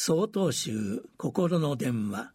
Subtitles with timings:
[0.00, 2.32] 総統集心の電話。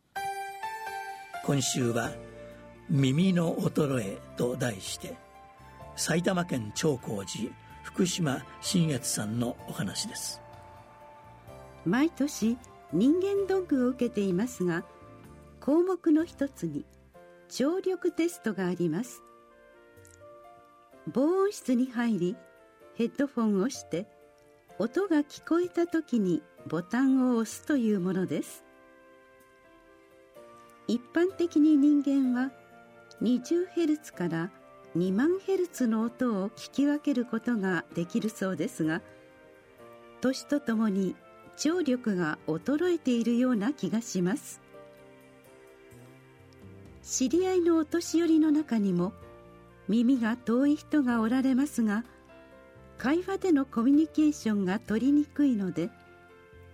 [1.46, 2.12] 今週は
[2.92, 5.16] 「耳の衰え」と題して
[5.96, 10.42] 埼玉県長光寺福島新越さんのお話です。
[11.86, 12.58] 毎年
[12.92, 14.84] 人間ドックを受けていますが
[15.62, 16.86] 項目の一つに
[17.48, 19.24] 聴力テストがあります。
[21.08, 22.36] 防音室に入り
[22.96, 24.06] ヘッドフォンをして
[24.80, 28.64] 音が聞こえた時にボタンを押すというものです。
[30.88, 32.52] 一般的に人間は
[33.22, 34.52] 20Hz から
[34.98, 39.02] 2万ヘルツの音を聞き分けることができるそうですが
[40.22, 41.16] 年とともに
[41.58, 44.62] 聴力が衰えているような気がします。
[47.04, 49.14] 知り合いのお年寄りの中にも
[49.90, 52.06] 耳が遠い人がおられますが
[52.98, 55.90] 会話でのコミュニケーションが取りにくいので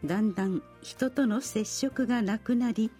[0.05, 2.91] だんだん人との接触がなくなり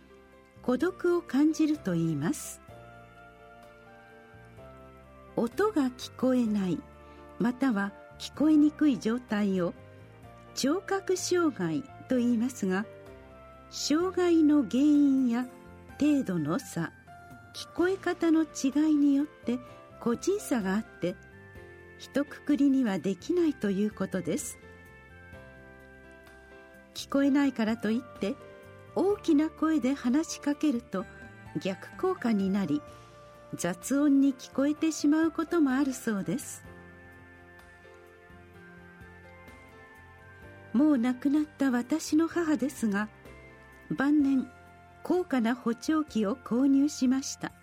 [0.61, 2.61] 孤独を感じるといいます。
[5.35, 6.77] 音が聞こえない
[7.39, 9.73] または聞こえにくい状態を
[10.53, 12.85] 聴覚障害と言いますが
[13.69, 15.45] 障害の原因や
[15.97, 16.91] 程度の差
[17.55, 19.59] 聞こえ方の違いによって
[20.01, 21.15] 個人差があって
[21.99, 24.57] 一括りにはできないということです。
[26.99, 28.35] 聞こえないからといって
[28.93, 31.05] 大きな声で話しかけると
[31.61, 32.81] 逆効果になり
[33.55, 36.65] 雑音に聞こえてしまうこともあるそうです。
[40.73, 43.07] もう亡くなった私の母ですが
[43.89, 44.45] 晩年
[45.01, 47.53] 高価な補聴器を購入しました。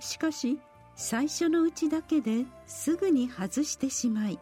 [0.00, 0.58] しかし
[0.96, 4.38] 最初のうちだけですぐに外してしまい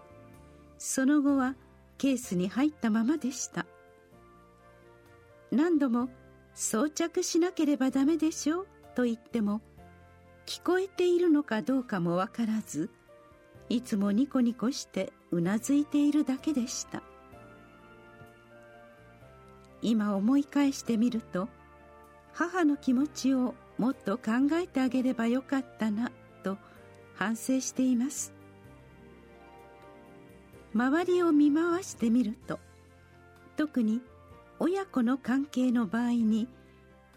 [0.77, 1.55] その後は
[2.01, 3.60] ケースに入ったままでした。
[5.51, 6.09] 何度も
[6.55, 9.61] 装着しなければダメでしょうと言っても
[10.47, 12.91] 聞こえているのかどうかもわからず
[13.69, 17.03] いつもニコニコしてうなずいているだけでした。
[19.83, 21.49] 今思い返してみると
[22.33, 26.11] 母の気持ちをもっと考えてあげればよかったな
[26.43, 26.59] と
[27.15, 28.35] 反省しています。
[30.75, 32.59] 周りを見回してみると
[33.57, 34.03] 特に
[34.63, 36.47] 親子の関係の場合に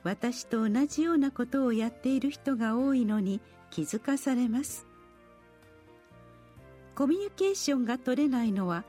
[0.04, 4.88] 私と同じようなことをやっている人が多いのに気づかされます。
[6.96, 8.86] コミュニケーションが取れないのは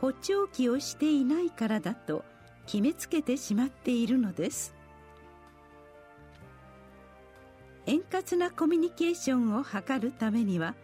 [0.00, 2.24] 補聴器をしていないからだと
[2.64, 4.74] 決めつけてしまっているのです。
[7.86, 10.74] 円滑なコミュニケーションを図るためには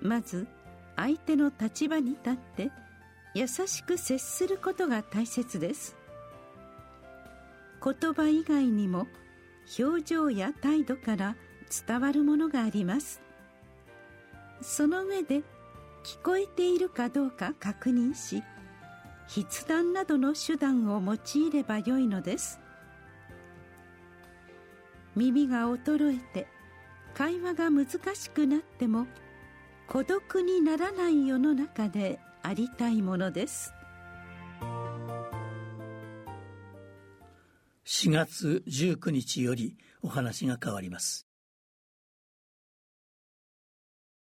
[0.00, 0.48] まず
[0.96, 2.70] 相手の立場に立って
[3.34, 6.01] 優しく接することが大切です。
[7.84, 9.08] 言葉以外にも
[9.78, 11.36] 表情や態度から
[11.86, 13.20] 伝わるものがあります。
[14.60, 15.38] その上で
[16.04, 18.42] 聞こえているかどうか確認し
[19.28, 22.60] 筆談などの手段を用いればよいのです。
[25.16, 26.46] 耳が衰えて
[27.14, 29.06] 会話が難しくなっても
[29.86, 33.72] 孤独にならない世の中でありたいものです。
[37.84, 41.26] 4月19日よりお話が変わります。